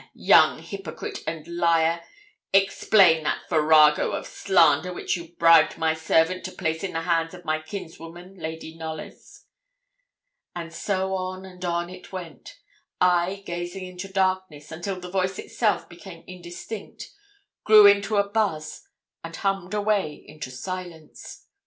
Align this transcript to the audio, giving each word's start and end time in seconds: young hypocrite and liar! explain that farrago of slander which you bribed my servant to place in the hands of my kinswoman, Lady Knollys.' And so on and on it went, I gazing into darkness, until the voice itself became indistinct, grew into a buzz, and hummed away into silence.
young 0.15 0.57
hypocrite 0.63 1.19
and 1.27 1.47
liar! 1.47 2.01
explain 2.51 3.23
that 3.23 3.47
farrago 3.47 4.13
of 4.13 4.25
slander 4.25 4.91
which 4.91 5.15
you 5.15 5.35
bribed 5.37 5.77
my 5.77 5.93
servant 5.93 6.43
to 6.43 6.51
place 6.51 6.83
in 6.83 6.93
the 6.93 7.01
hands 7.03 7.35
of 7.35 7.45
my 7.45 7.61
kinswoman, 7.61 8.33
Lady 8.35 8.75
Knollys.' 8.75 9.45
And 10.55 10.73
so 10.73 11.13
on 11.13 11.45
and 11.45 11.63
on 11.63 11.91
it 11.91 12.11
went, 12.11 12.55
I 12.99 13.43
gazing 13.45 13.85
into 13.85 14.07
darkness, 14.11 14.71
until 14.71 14.99
the 14.99 15.11
voice 15.11 15.37
itself 15.37 15.87
became 15.87 16.23
indistinct, 16.25 17.11
grew 17.63 17.85
into 17.85 18.15
a 18.15 18.27
buzz, 18.27 18.81
and 19.23 19.35
hummed 19.35 19.75
away 19.75 20.23
into 20.27 20.49
silence. 20.49 21.45